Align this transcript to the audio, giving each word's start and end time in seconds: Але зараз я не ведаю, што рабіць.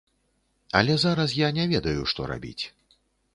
Але 0.79 0.95
зараз 1.03 1.35
я 1.41 1.51
не 1.59 1.67
ведаю, 1.75 2.01
што 2.15 2.27
рабіць. 2.33 2.59